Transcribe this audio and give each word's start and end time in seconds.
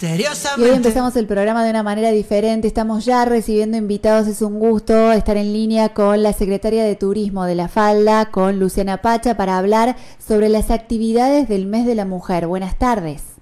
Hoy 0.00 0.76
empezamos 0.76 1.16
el 1.16 1.26
programa 1.26 1.64
de 1.64 1.70
una 1.70 1.82
manera 1.82 2.10
diferente. 2.10 2.68
Estamos 2.68 3.04
ya 3.04 3.24
recibiendo 3.24 3.76
invitados. 3.76 4.28
Es 4.28 4.42
un 4.42 4.60
gusto 4.60 5.10
estar 5.10 5.36
en 5.36 5.52
línea 5.52 5.88
con 5.88 6.22
la 6.22 6.32
secretaria 6.32 6.84
de 6.84 6.94
Turismo 6.94 7.44
de 7.44 7.56
La 7.56 7.66
Falda, 7.66 8.30
con 8.30 8.60
Luciana 8.60 9.02
Pacha, 9.02 9.36
para 9.36 9.58
hablar 9.58 9.96
sobre 10.24 10.48
las 10.48 10.70
actividades 10.70 11.48
del 11.48 11.66
mes 11.66 11.84
de 11.84 11.96
la 11.96 12.04
mujer. 12.04 12.46
Buenas 12.46 12.78
tardes. 12.78 13.37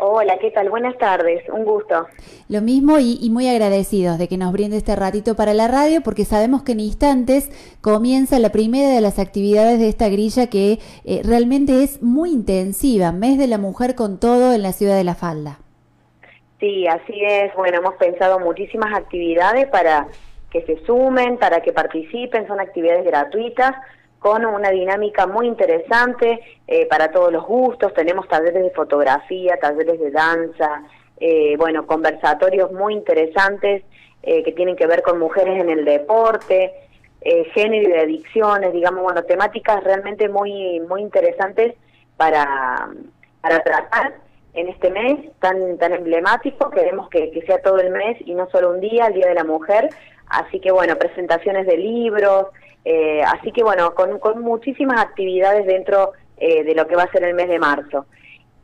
Hola, 0.00 0.38
¿qué 0.38 0.50
tal? 0.52 0.70
Buenas 0.70 0.96
tardes, 0.98 1.42
un 1.48 1.64
gusto. 1.64 2.06
Lo 2.48 2.60
mismo 2.60 2.98
y, 3.00 3.28
muy 3.30 3.48
agradecidos 3.48 4.18
de 4.18 4.28
que 4.28 4.36
nos 4.36 4.52
brinde 4.52 4.76
este 4.76 4.94
ratito 4.94 5.34
para 5.34 5.54
la 5.54 5.66
radio 5.66 6.02
porque 6.02 6.24
sabemos 6.24 6.62
que 6.62 6.72
en 6.72 6.80
instantes 6.80 7.50
comienza 7.80 8.38
la 8.38 8.50
primera 8.50 8.90
de 8.90 9.00
las 9.00 9.18
actividades 9.18 9.80
de 9.80 9.88
esta 9.88 10.08
grilla 10.08 10.48
que 10.48 10.78
eh, 11.04 11.20
realmente 11.24 11.82
es 11.82 12.00
muy 12.00 12.30
intensiva, 12.30 13.10
mes 13.10 13.38
de 13.38 13.48
la 13.48 13.58
mujer 13.58 13.96
con 13.96 14.20
todo 14.20 14.52
en 14.52 14.62
la 14.62 14.72
ciudad 14.72 14.96
de 14.96 15.04
La 15.04 15.14
Falda. 15.14 15.58
Sí, 16.60 16.86
así 16.86 17.24
es. 17.24 17.54
Bueno, 17.56 17.78
hemos 17.78 17.94
pensado 17.94 18.38
muchísimas 18.38 18.94
actividades 18.94 19.66
para 19.66 20.06
que 20.50 20.62
se 20.62 20.84
sumen, 20.86 21.38
para 21.38 21.60
que 21.60 21.72
participen, 21.72 22.46
son 22.46 22.60
actividades 22.60 23.04
gratuitas 23.04 23.74
con 24.18 24.44
una 24.44 24.70
dinámica 24.70 25.26
muy 25.26 25.46
interesante 25.46 26.40
eh, 26.66 26.86
para 26.86 27.10
todos 27.10 27.32
los 27.32 27.44
gustos. 27.46 27.94
Tenemos 27.94 28.26
talleres 28.28 28.62
de 28.62 28.70
fotografía, 28.70 29.56
talleres 29.60 30.00
de 30.00 30.10
danza, 30.10 30.82
eh, 31.18 31.56
bueno, 31.56 31.86
conversatorios 31.86 32.72
muy 32.72 32.94
interesantes 32.94 33.82
eh, 34.22 34.42
que 34.42 34.52
tienen 34.52 34.76
que 34.76 34.86
ver 34.86 35.02
con 35.02 35.18
mujeres 35.18 35.60
en 35.60 35.70
el 35.70 35.84
deporte, 35.84 36.72
género 37.52 37.90
y 37.90 37.98
adicciones, 37.98 38.72
digamos, 38.72 39.02
bueno, 39.02 39.22
temáticas 39.24 39.82
realmente 39.82 40.28
muy 40.28 40.80
muy 40.88 41.02
interesantes 41.02 41.74
para, 42.16 42.88
para 43.42 43.60
tratar 43.60 44.14
en 44.54 44.68
este 44.68 44.88
mes 44.90 45.28
tan 45.40 45.76
tan 45.78 45.92
emblemático. 45.92 46.70
Queremos 46.70 47.10
que, 47.10 47.30
que 47.32 47.42
sea 47.42 47.60
todo 47.60 47.80
el 47.80 47.90
mes 47.90 48.16
y 48.24 48.34
no 48.34 48.48
solo 48.50 48.70
un 48.70 48.80
día, 48.80 49.08
el 49.08 49.14
Día 49.14 49.26
de 49.28 49.34
la 49.34 49.44
Mujer. 49.44 49.90
Así 50.28 50.60
que 50.60 50.70
bueno, 50.70 50.96
presentaciones 50.96 51.66
de 51.66 51.76
libros, 51.76 52.46
eh, 52.84 53.22
así 53.22 53.52
que 53.52 53.62
bueno, 53.62 53.94
con, 53.94 54.40
muchísimas 54.40 55.00
actividades 55.00 55.66
dentro 55.66 56.12
eh, 56.36 56.64
de 56.64 56.74
lo 56.74 56.86
que 56.86 56.96
va 56.96 57.04
a 57.04 57.12
ser 57.12 57.24
el 57.24 57.34
mes 57.34 57.48
de 57.48 57.58
marzo. 57.58 58.06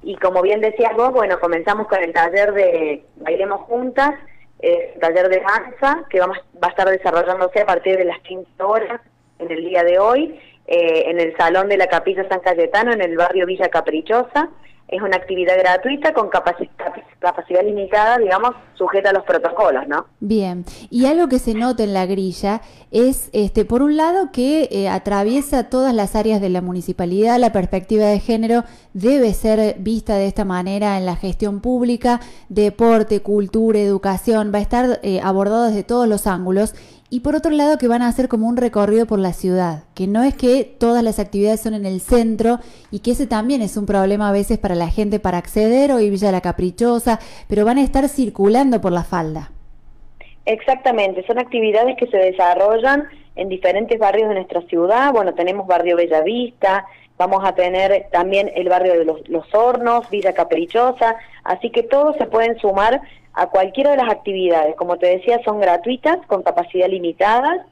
Y 0.02 0.16
como 0.16 0.42
bien 0.42 0.60
decías 0.60 0.94
vos, 0.96 1.12
bueno, 1.12 1.40
comenzamos 1.40 1.88
con 1.88 2.02
el 2.02 2.12
taller 2.12 2.52
de 2.52 3.04
Bailemos 3.16 3.62
Juntas, 3.62 4.14
el 4.60 4.98
taller 5.00 5.28
de 5.28 5.40
danza, 5.40 6.04
que 6.08 6.20
vamos, 6.20 6.38
va 6.62 6.68
a 6.68 6.70
estar 6.70 6.88
desarrollándose 6.88 7.60
a 7.60 7.66
partir 7.66 7.96
de 7.96 8.04
las 8.04 8.18
15 8.20 8.62
horas 8.62 9.00
en 9.38 9.50
el 9.50 9.64
día 9.64 9.82
de 9.82 9.98
hoy, 9.98 10.40
eh, 10.66 11.04
en 11.06 11.20
el 11.20 11.36
Salón 11.36 11.68
de 11.68 11.76
la 11.76 11.86
Capilla 11.86 12.26
San 12.28 12.40
Cayetano, 12.40 12.92
en 12.92 13.02
el 13.02 13.16
barrio 13.16 13.46
Villa 13.46 13.68
Caprichosa. 13.68 14.48
Es 14.88 15.02
una 15.02 15.16
actividad 15.16 15.58
gratuita 15.58 16.12
con 16.12 16.28
capacidad 16.28 16.92
limitada, 17.62 18.18
digamos, 18.18 18.50
sujeta 18.74 19.10
a 19.10 19.12
los 19.12 19.24
protocolos, 19.24 19.86
¿no? 19.86 20.06
Bien, 20.20 20.64
y 20.90 21.06
algo 21.06 21.28
que 21.28 21.38
se 21.38 21.54
nota 21.54 21.82
en 21.84 21.94
la 21.94 22.06
grilla 22.06 22.60
es, 22.90 23.30
este, 23.32 23.64
por 23.64 23.82
un 23.82 23.96
lado, 23.96 24.30
que 24.32 24.68
eh, 24.70 24.88
atraviesa 24.88 25.68
todas 25.70 25.94
las 25.94 26.16
áreas 26.16 26.40
de 26.40 26.48
la 26.48 26.60
municipalidad, 26.60 27.38
la 27.38 27.52
perspectiva 27.52 28.06
de 28.06 28.20
género 28.20 28.64
debe 28.92 29.32
ser 29.34 29.76
vista 29.78 30.16
de 30.16 30.26
esta 30.26 30.44
manera 30.44 30.98
en 30.98 31.06
la 31.06 31.16
gestión 31.16 31.60
pública, 31.60 32.20
deporte, 32.48 33.20
cultura, 33.20 33.78
educación, 33.78 34.50
va 34.54 34.58
a 34.58 34.62
estar 34.62 35.00
eh, 35.02 35.20
abordado 35.22 35.64
desde 35.66 35.84
todos 35.84 36.08
los 36.08 36.26
ángulos 36.26 36.74
y 37.14 37.20
por 37.20 37.36
otro 37.36 37.52
lado 37.52 37.78
que 37.78 37.86
van 37.86 38.02
a 38.02 38.08
hacer 38.08 38.26
como 38.26 38.48
un 38.48 38.56
recorrido 38.56 39.06
por 39.06 39.20
la 39.20 39.32
ciudad, 39.32 39.84
que 39.94 40.08
no 40.08 40.24
es 40.24 40.34
que 40.34 40.64
todas 40.64 41.00
las 41.04 41.20
actividades 41.20 41.60
son 41.60 41.74
en 41.74 41.86
el 41.86 42.00
centro 42.00 42.58
y 42.90 42.98
que 42.98 43.12
ese 43.12 43.28
también 43.28 43.62
es 43.62 43.76
un 43.76 43.86
problema 43.86 44.30
a 44.30 44.32
veces 44.32 44.58
para 44.58 44.74
la 44.74 44.88
gente 44.88 45.20
para 45.20 45.38
acceder 45.38 45.92
ir 46.00 46.10
Villa 46.10 46.32
La 46.32 46.40
Caprichosa, 46.40 47.20
pero 47.48 47.64
van 47.64 47.78
a 47.78 47.84
estar 47.84 48.08
circulando 48.08 48.80
por 48.80 48.90
la 48.90 49.04
falda. 49.04 49.52
Exactamente, 50.44 51.24
son 51.24 51.38
actividades 51.38 51.96
que 51.98 52.08
se 52.08 52.16
desarrollan 52.16 53.04
en 53.36 53.48
diferentes 53.48 53.96
barrios 53.96 54.28
de 54.28 54.34
nuestra 54.34 54.62
ciudad, 54.62 55.12
bueno, 55.12 55.34
tenemos 55.34 55.68
barrio 55.68 55.96
Bellavista, 55.96 56.84
vamos 57.16 57.44
a 57.44 57.54
tener 57.54 58.08
también 58.10 58.50
el 58.56 58.68
barrio 58.68 58.98
de 58.98 59.04
los, 59.04 59.28
los 59.28 59.54
Hornos, 59.54 60.10
Villa 60.10 60.32
Caprichosa, 60.32 61.14
así 61.44 61.70
que 61.70 61.84
todos 61.84 62.16
se 62.16 62.26
pueden 62.26 62.58
sumar 62.58 63.02
a 63.34 63.48
cualquiera 63.48 63.90
de 63.90 63.96
las 63.96 64.10
actividades. 64.10 64.76
Como 64.76 64.96
te 64.96 65.06
decía, 65.06 65.40
son 65.44 65.60
gratuitas, 65.60 66.18
con 66.26 66.42
capacidad 66.42 66.88
limitada. 66.88 67.66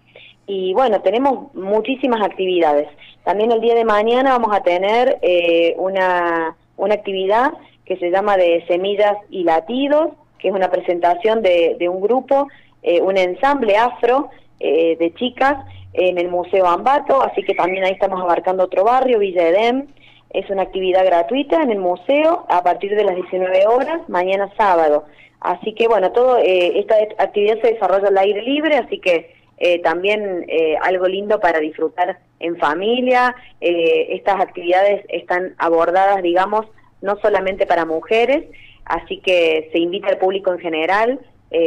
Y 0.46 0.74
bueno, 0.74 1.00
tenemos 1.00 1.54
muchísimas 1.54 2.20
actividades. 2.22 2.88
También 3.24 3.52
el 3.52 3.60
día 3.60 3.74
de 3.74 3.84
mañana 3.84 4.32
vamos 4.32 4.54
a 4.54 4.62
tener 4.62 5.18
eh, 5.22 5.74
una, 5.78 6.56
una 6.76 6.94
actividad 6.94 7.52
que 7.84 7.96
se 7.96 8.10
llama 8.10 8.36
de 8.36 8.64
Semillas 8.66 9.16
y 9.30 9.44
Latidos, 9.44 10.10
que 10.38 10.48
es 10.48 10.54
una 10.54 10.70
presentación 10.70 11.42
de, 11.42 11.76
de 11.78 11.88
un 11.88 12.00
grupo, 12.00 12.48
eh, 12.82 13.00
un 13.00 13.16
ensamble 13.16 13.76
afro 13.76 14.30
eh, 14.58 14.96
de 14.98 15.14
chicas 15.14 15.64
en 15.92 16.18
el 16.18 16.28
Museo 16.28 16.66
Ambato, 16.66 17.22
así 17.22 17.42
que 17.42 17.54
también 17.54 17.84
ahí 17.84 17.92
estamos 17.92 18.20
abarcando 18.20 18.64
otro 18.64 18.84
barrio, 18.84 19.18
Villa 19.18 19.48
Edem. 19.48 19.86
Es 20.32 20.48
una 20.48 20.62
actividad 20.62 21.04
gratuita 21.04 21.62
en 21.62 21.70
el 21.70 21.78
museo 21.78 22.46
a 22.48 22.62
partir 22.62 22.96
de 22.96 23.04
las 23.04 23.14
19 23.14 23.66
horas, 23.66 24.00
mañana 24.08 24.50
sábado. 24.56 25.04
Así 25.42 25.74
que 25.74 25.88
bueno, 25.88 26.12
todo 26.12 26.38
eh, 26.38 26.78
esta 26.78 26.94
actividad 27.18 27.60
se 27.60 27.74
desarrolla 27.74 28.08
al 28.08 28.18
aire 28.18 28.42
libre, 28.42 28.76
así 28.76 28.98
que 28.98 29.34
eh, 29.58 29.80
también 29.80 30.44
eh, 30.48 30.76
algo 30.82 31.06
lindo 31.06 31.40
para 31.40 31.58
disfrutar 31.58 32.18
en 32.40 32.56
familia. 32.58 33.34
estas 33.60 34.40
actividades 34.40 35.04
están 35.08 35.54
abordadas, 35.58 36.22
digamos, 36.22 36.66
no 37.00 37.16
solamente 37.20 37.66
para 37.66 37.84
mujeres, 37.84 38.44
así 38.84 39.18
que 39.18 39.68
se 39.72 39.78
invita 39.78 40.08
al 40.08 40.18
público 40.18 40.52
en 40.52 40.60
general. 40.60 41.20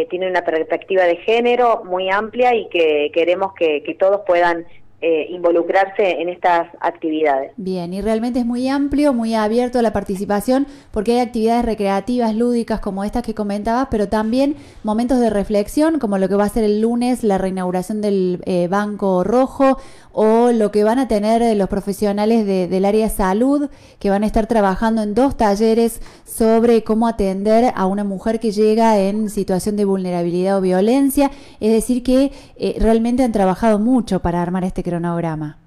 tiene 0.10 0.28
una 0.28 0.44
perspectiva 0.44 1.04
de 1.04 1.18
género 1.18 1.84
muy 1.86 2.10
amplia 2.10 2.56
y 2.56 2.68
que 2.70 3.12
queremos 3.14 3.54
que, 3.54 3.84
que 3.84 3.94
todos 3.94 4.22
puedan 4.26 4.66
eh, 5.02 5.28
involucrarse 5.30 6.22
en 6.22 6.30
estas 6.30 6.70
actividades. 6.80 7.52
Bien, 7.58 7.94
y 7.94 8.02
realmente 8.02 8.40
es 8.40 8.46
muy 8.46 8.68
amplio, 8.70 9.14
muy 9.14 9.36
abierto 9.36 9.78
a 9.78 9.82
la 9.82 9.94
participación, 9.94 10.68
porque 10.92 11.14
hay 11.14 11.20
actividades 11.20 11.66
recreativas, 11.66 12.34
lúdicas 12.34 12.80
como 12.80 13.04
estas 13.04 13.22
que 13.22 13.34
comentabas, 13.34 13.90
pero 13.92 14.08
también 14.08 14.56
momentos 14.84 15.20
de 15.20 15.30
reflexión, 15.30 16.00
como 16.00 16.18
lo 16.18 16.30
que 16.30 16.36
va 16.36 16.46
a 16.46 16.50
ser 16.50 16.64
el 16.64 16.82
lunes, 16.82 17.24
la 17.24 17.38
reinauguración 17.38 18.02
del 18.02 18.42
eh, 18.46 18.68
Banco 18.70 19.24
Rojo, 19.24 19.78
o 20.14 20.54
lo 20.54 20.72
que 20.72 20.86
van 20.86 20.98
a 20.98 21.10
tener 21.10 21.42
eh, 21.42 21.56
los 21.56 21.68
profesionales 21.68 22.46
del 22.46 22.86
área 22.86 23.10
salud, 23.10 23.70
que 24.00 24.10
van 24.10 24.24
a 24.24 24.26
estar 24.26 24.48
trabajando 24.48 25.04
en 25.04 25.14
dos 25.14 25.36
talleres 25.36 26.02
sobre 26.26 26.86
cómo 26.86 27.08
atender 27.08 27.74
a 27.76 27.86
una 27.86 28.06
mujer 28.06 28.40
que 28.40 28.52
llega 28.52 28.98
en 28.98 29.30
situación 29.30 29.76
de 29.76 29.84
vulnerabilidad 29.84 30.58
o 30.58 30.62
violencia. 30.62 31.32
Es 31.60 31.74
decir, 31.74 32.02
que 32.02 32.32
eh, 32.56 32.78
realmente 32.80 33.24
han 33.24 33.34
trabajado 33.34 33.78
mucho 33.78 34.22
para 34.22 34.42
armar 34.42 34.64
este 34.64 34.84
cronograma. 34.86 35.58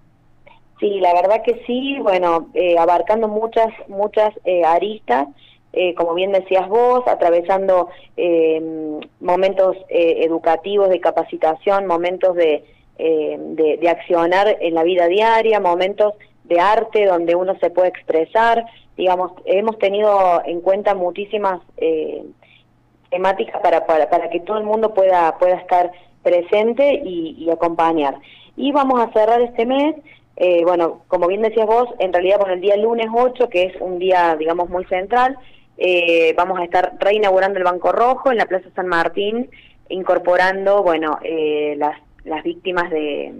Sí, 0.80 1.00
la 1.00 1.12
verdad 1.12 1.42
que 1.42 1.62
sí, 1.66 1.98
bueno, 2.00 2.48
eh, 2.54 2.78
abarcando 2.78 3.28
muchas, 3.28 3.68
muchas 3.88 4.32
aristas. 4.64 5.28
como 5.96 6.14
bien 6.14 6.32
decías 6.32 6.66
vos, 6.68 7.06
atravesando 7.06 7.90
momentos 9.20 9.76
educativos 9.90 10.88
de 10.88 10.98
capacitación, 10.98 11.86
momentos 11.86 12.34
de, 12.34 12.64
eh, 13.00 13.36
de, 13.38 13.88
accionar 13.88 14.56
en 14.60 14.74
la 14.74 14.82
vida 14.82 15.06
diaria, 15.06 15.60
momentos 15.60 16.14
de 16.42 16.58
arte 16.58 17.06
donde 17.06 17.36
uno 17.36 17.56
se 17.60 17.70
puede 17.70 17.88
expresar. 17.88 18.66
Digamos, 18.96 19.30
hemos 19.44 19.78
tenido 19.78 20.42
en 20.44 20.60
cuenta 20.60 20.96
muchísimas 20.96 21.60
eh, 21.76 22.24
temáticas 23.08 23.62
para, 23.62 23.87
para, 23.87 24.10
para, 24.10 24.28
que 24.31 24.40
todo 24.40 24.58
el 24.58 24.64
mundo 24.64 24.94
pueda, 24.94 25.38
pueda 25.38 25.54
estar 25.54 25.93
presente 26.25 27.00
y, 27.04 27.48
acompañar. 27.50 28.16
Y 28.58 28.72
vamos 28.72 29.00
a 29.00 29.10
cerrar 29.12 29.40
este 29.40 29.64
mes, 29.64 29.94
eh, 30.37 30.62
bueno, 30.64 31.02
como 31.08 31.26
bien 31.26 31.40
decías 31.40 31.66
vos, 31.66 31.88
en 31.99 32.12
realidad 32.12 32.38
con 32.38 32.50
el 32.50 32.60
día 32.60 32.76
lunes 32.76 33.06
8, 33.10 33.49
que 33.49 33.62
es 33.64 33.81
un 33.81 33.99
día, 33.99 34.37
digamos, 34.37 34.69
muy 34.69 34.84
central, 34.84 35.38
vamos 36.37 36.58
a 36.58 36.64
estar 36.64 36.94
reinaugurando 36.99 37.56
el 37.58 37.64
Banco 37.64 37.93
Rojo 37.93 38.32
en 38.32 38.38
la 38.38 38.46
Plaza 38.46 38.69
San 38.75 38.88
Martín, 38.88 39.49
incorporando, 39.88 40.82
bueno, 40.82 41.19
las 41.76 41.96
las 42.28 42.44
víctimas 42.44 42.90
de, 42.90 43.32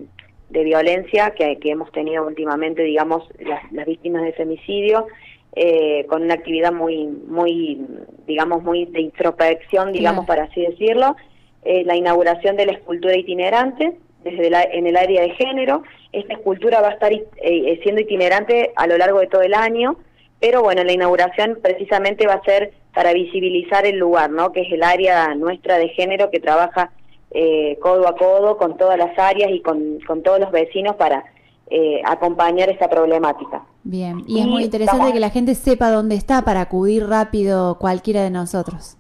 de 0.51 0.65
violencia 0.65 1.31
que, 1.31 1.59
que, 1.59 1.71
hemos 1.71 1.93
tenido 1.93 2.27
últimamente, 2.27 2.83
digamos, 2.83 3.25
las, 3.39 3.71
las 3.73 3.87
víctimas 3.87 4.23
de 4.23 4.33
femicidio, 4.33 5.07
eh, 5.55 6.07
con 6.09 6.23
una 6.23 6.35
actividad 6.35 6.73
muy, 6.73 7.07
muy, 7.07 7.87
digamos, 8.27 8.63
muy 8.63 8.87
de 8.87 9.01
introspección, 9.01 9.93
digamos, 9.93 10.27
para 10.27 10.45
así 10.45 10.63
decirlo, 10.63 11.17
eh, 11.65 11.85
la 11.85 11.97
inauguración 11.97 12.57
de 12.57 12.67
la 12.67 12.73
escultura 12.73 13.17
itinerante 13.17 13.97
desde 14.25 14.51
la, 14.51 14.63
en 14.63 14.87
el 14.87 14.97
área 14.97 15.23
de 15.23 15.31
género. 15.31 15.83
Esta 16.13 16.35
escultura 16.35 16.81
va 16.81 16.89
a 16.89 16.93
estar 16.93 17.13
eh, 17.13 17.81
siendo 17.83 18.01
itinerante 18.01 18.73
a 18.77 18.87
lo 18.87 18.97
largo 18.99 19.21
de 19.21 19.27
todo 19.27 19.43
el 19.43 19.55
año, 19.55 19.97
pero 20.41 20.63
bueno, 20.63 20.85
la 20.85 20.93
inauguración 20.93 21.59
precisamente 21.63 22.27
va 22.27 22.35
a 22.35 22.45
ser 22.45 22.73
para 22.95 23.13
visibilizar 23.13 23.87
el 23.87 23.99
lugar, 23.99 24.31
¿no? 24.31 24.53
Que 24.53 24.63
es 24.63 24.73
el 24.73 24.83
área 24.83 25.35
nuestra 25.35 25.79
de 25.79 25.89
género 25.91 26.31
que 26.31 26.41
trabaja 26.41 26.91
eh, 27.31 27.79
codo 27.81 28.09
a 28.09 28.17
codo 28.17 28.57
con 28.57 28.77
todas 28.77 28.97
las 28.97 29.17
áreas 29.19 29.51
y 29.51 29.61
con, 29.61 29.99
con 30.07 30.23
todos 30.23 30.41
los 30.41 30.51
vecinos 30.51 30.97
para 30.97 31.25
eh, 31.71 32.01
acompañar 32.05 32.71
esta 32.71 32.89
problemática. 32.89 33.63
Bien, 33.85 34.25
y, 34.27 34.41
es 34.41 34.47
muy 34.47 34.65
interesante 34.65 35.13
que 35.13 35.21
la 35.21 35.31
gente 35.31 35.55
sepa 35.55 35.91
dónde 35.91 36.15
está 36.15 36.43
para 36.43 36.63
acudir 36.63 37.07
rápido 37.07 37.79
cualquiera 37.79 38.23
de 38.23 38.31
nosotros. 38.31 38.97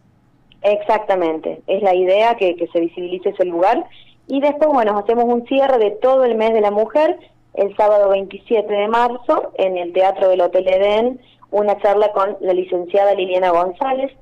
Exactamente, 0.62 1.62
es 1.66 1.82
la 1.82 1.94
idea 1.94 2.34
que, 2.34 2.56
que 2.56 2.66
se 2.68 2.80
visibilice 2.80 3.30
ese 3.30 3.44
lugar 3.44 3.86
y 4.28 4.40
después, 4.40 4.68
bueno, 4.70 4.98
hacemos 4.98 5.24
un 5.24 5.46
cierre 5.46 5.78
de 5.78 5.90
todo 5.90 6.24
el 6.24 6.36
mes 6.36 6.52
de 6.52 6.60
la 6.60 6.70
mujer 6.70 7.18
el 7.54 7.74
sábado 7.76 8.10
27 8.10 8.72
de 8.72 8.86
marzo 8.86 9.52
en 9.54 9.76
el 9.78 9.92
Teatro 9.92 10.28
del 10.28 10.42
Hotel 10.42 10.68
Edén, 10.68 11.20
una 11.50 11.76
charla 11.78 12.12
con 12.12 12.36
la 12.40 12.52
licenciada 12.52 13.14
Liliana 13.14 13.50
González, 13.50 14.12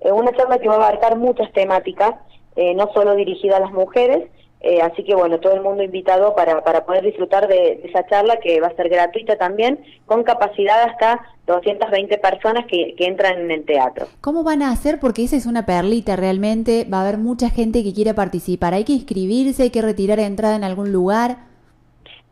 eh, 0.00 0.12
una 0.12 0.32
charla 0.32 0.58
que 0.58 0.68
va 0.68 0.74
a 0.74 0.76
abarcar 0.76 1.16
muchas 1.16 1.50
temáticas, 1.52 2.14
eh, 2.56 2.74
no 2.74 2.90
solo 2.92 3.14
dirigida 3.16 3.56
a 3.56 3.60
las 3.60 3.72
mujeres, 3.72 4.28
eh, 4.66 4.80
así 4.80 5.04
que 5.04 5.14
bueno, 5.14 5.40
todo 5.40 5.52
el 5.52 5.60
mundo 5.60 5.82
invitado 5.82 6.34
para, 6.34 6.64
para 6.64 6.86
poder 6.86 7.04
disfrutar 7.04 7.48
de, 7.48 7.82
esa 7.84 8.06
charla 8.06 8.38
que 8.38 8.60
va 8.62 8.68
a 8.68 8.76
ser 8.76 8.88
gratuita 8.88 9.36
también, 9.36 9.78
con 10.06 10.22
capacidad 10.22 10.84
hasta 10.84 11.20
220 11.46 12.16
personas 12.16 12.64
que, 12.64 12.94
que, 12.96 13.04
entran 13.04 13.40
en 13.40 13.50
el 13.50 13.66
teatro. 13.66 14.06
¿Cómo 14.22 14.42
van 14.42 14.62
a 14.62 14.70
hacer? 14.70 15.00
Porque 15.00 15.22
esa 15.24 15.36
es 15.36 15.44
una 15.44 15.66
perlita 15.66 16.16
realmente, 16.16 16.86
va 16.90 16.98
a 16.98 17.02
haber 17.02 17.18
mucha 17.18 17.50
gente 17.50 17.84
que 17.84 17.92
quiera 17.92 18.14
participar, 18.14 18.72
hay 18.72 18.84
que 18.84 18.94
inscribirse, 18.94 19.64
hay 19.64 19.70
que 19.70 19.82
retirar 19.82 20.18
entrada 20.18 20.56
en 20.56 20.64
algún 20.64 20.92
lugar. 20.92 21.36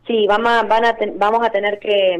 Sí, 0.07 0.25
vamos 0.27 0.49
a, 0.49 0.63
van 0.63 0.85
a 0.85 0.97
vamos 1.17 1.45
a 1.45 1.51
tener 1.51 1.77
que 1.77 2.19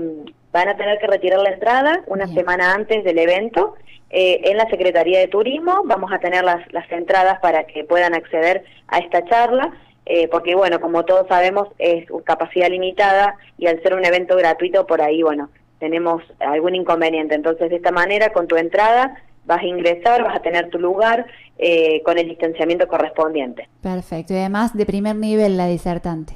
van 0.52 0.70
a 0.70 0.78
tener 0.78 1.00
que 1.00 1.08
retirar 1.08 1.40
la 1.40 1.54
entrada 1.54 2.04
una 2.06 2.28
semana 2.28 2.76
antes 2.76 3.04
del 3.04 3.18
evento 3.18 3.74
eh, 4.12 4.42
en 4.44 4.58
la 4.58 4.70
Secretaría 4.70 5.18
de 5.18 5.28
Turismo. 5.28 5.82
Vamos 5.86 6.14
a 6.14 6.20
tener 6.20 6.44
las, 6.44 6.72
las 6.72 6.90
entradas 6.92 7.40
para 7.40 7.64
que 7.64 7.84
puedan 7.84 8.14
acceder 8.14 8.64
a 8.88 9.00
esta 9.00 9.26
charla. 9.26 9.74
Eh, 10.06 10.28
porque 10.28 10.56
bueno, 10.56 10.82
como 10.82 11.06
todos 11.06 11.28
sabemos, 11.28 11.70
es 11.80 12.06
capacidad 12.26 12.70
limitada 12.70 13.36
y 13.58 13.68
al 13.68 13.82
ser 13.82 13.94
un 13.94 14.06
evento 14.06 14.36
gratuito, 14.36 14.86
por 14.86 15.02
ahí, 15.02 15.24
bueno, 15.24 15.50
tenemos 15.80 16.24
algún 16.40 16.76
inconveniente. 16.76 17.36
Entonces, 17.36 17.70
de 17.70 17.78
esta 17.78 17.92
manera, 17.92 18.32
con 18.34 18.48
tu 18.48 18.56
entrada, 18.56 19.16
vas 19.46 19.62
a 19.62 19.66
ingresar, 19.66 20.24
vas 20.24 20.36
a 20.36 20.42
tener 20.42 20.70
tu 20.70 20.80
lugar 20.80 21.26
eh, 21.58 22.02
con 22.04 22.18
el 22.18 22.28
distanciamiento 22.28 22.88
correspondiente. 22.88 23.68
Perfecto, 23.82 24.34
y 24.34 24.38
además 24.38 24.76
de 24.76 24.86
primer 24.86 25.16
nivel 25.16 25.58
la 25.58 25.68
disertante. 25.68 26.34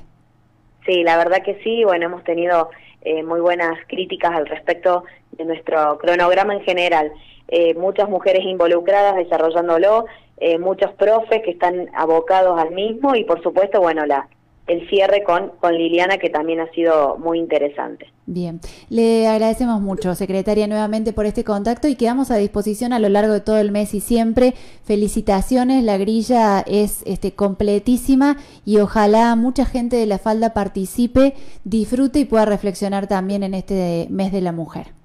Sí, 0.86 1.04
la 1.04 1.18
verdad 1.18 1.44
que 1.44 1.60
sí, 1.64 1.84
bueno, 1.84 2.06
hemos 2.06 2.24
tenido 2.24 2.70
eh, 3.02 3.24
muy 3.24 3.40
buenas 3.40 3.78
críticas 3.88 4.32
al 4.34 4.48
respecto 4.48 5.04
de 5.32 5.46
nuestro 5.46 5.98
cronograma 5.98 6.54
en 6.54 6.62
general. 6.62 7.12
Eh, 7.50 7.74
muchas 7.76 8.10
mujeres 8.10 8.44
involucradas 8.44 9.16
desarrollándolo, 9.16 10.06
eh, 10.38 10.58
muchos 10.58 10.92
profes 10.94 11.42
que 11.44 11.52
están 11.52 11.90
abocados 11.96 12.60
al 12.60 12.72
mismo 12.72 13.16
y 13.16 13.24
por 13.24 13.42
supuesto, 13.42 13.80
bueno, 13.82 14.06
la, 14.06 14.28
el 14.68 14.88
cierre 14.90 15.24
con, 15.24 15.52
con 15.60 15.76
Liliana, 15.76 16.18
que 16.18 16.30
también 16.30 16.60
ha 16.60 16.70
sido 16.72 17.18
muy 17.18 17.40
interesante. 17.40 18.08
Bien, 18.26 18.60
le 18.90 19.28
agradecemos 19.28 19.82
mucho, 19.82 20.14
secretaria, 20.14 20.68
nuevamente 20.68 21.14
por 21.14 21.26
este 21.26 21.46
contacto 21.46 21.88
y 21.88 21.96
quedamos 21.96 22.30
a 22.30 22.36
disposición 22.36 22.92
a 22.92 23.00
lo 23.00 23.08
largo 23.08 23.34
de 23.34 23.40
todo 23.40 23.58
el 23.58 23.72
mes 23.72 23.94
y 23.94 24.02
siempre. 24.02 24.54
Felicitaciones, 24.84 25.84
la 25.84 25.98
grilla 25.98 26.60
es 26.68 27.02
este, 27.06 27.32
completísima 27.32 28.38
y 28.66 28.80
ojalá 28.80 29.34
mucha 29.38 29.66
gente 29.66 29.96
de 29.96 30.06
la 30.06 30.18
falda 30.18 30.54
participe, 30.54 31.34
disfrute 31.64 32.20
y 32.20 32.26
pueda 32.26 32.46
reflexionar 32.46 33.08
también 33.08 33.44
en 33.44 33.54
este 33.54 34.08
mes 34.10 34.34
de 34.34 34.42
la 34.42 34.52
mujer. 34.52 34.97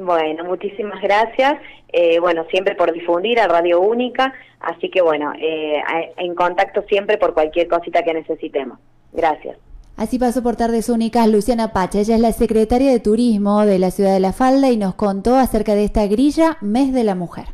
Bueno, 0.00 0.44
muchísimas 0.44 1.00
gracias. 1.02 1.60
Eh, 1.92 2.18
bueno, 2.20 2.44
siempre 2.50 2.74
por 2.74 2.90
difundir 2.90 3.38
a 3.38 3.46
Radio 3.48 3.80
Única, 3.80 4.32
así 4.60 4.88
que 4.88 5.02
bueno, 5.02 5.32
eh, 5.38 5.82
en 6.16 6.34
contacto 6.34 6.82
siempre 6.88 7.18
por 7.18 7.34
cualquier 7.34 7.68
cosita 7.68 8.02
que 8.02 8.14
necesitemos. 8.14 8.78
Gracias. 9.12 9.58
Así 9.96 10.18
pasó 10.18 10.42
por 10.42 10.56
Tardes 10.56 10.88
Únicas 10.88 11.28
Luciana 11.28 11.74
Pacha. 11.74 11.98
Ella 11.98 12.14
es 12.14 12.20
la 12.22 12.32
secretaria 12.32 12.90
de 12.90 13.00
Turismo 13.00 13.66
de 13.66 13.78
la 13.78 13.90
ciudad 13.90 14.14
de 14.14 14.20
La 14.20 14.32
Falda 14.32 14.70
y 14.70 14.78
nos 14.78 14.94
contó 14.94 15.36
acerca 15.36 15.74
de 15.74 15.84
esta 15.84 16.06
grilla 16.06 16.56
Mes 16.62 16.94
de 16.94 17.04
la 17.04 17.14
Mujer. 17.14 17.48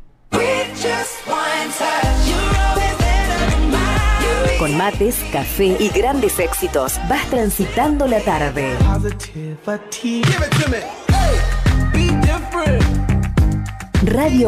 Con 4.60 4.76
mates, 4.76 5.24
café 5.32 5.76
y 5.80 5.88
grandes 5.88 6.38
éxitos, 6.38 7.00
vas 7.08 7.28
transitando 7.28 8.06
la 8.06 8.20
tarde. 8.20 8.76
Radio 14.04 14.44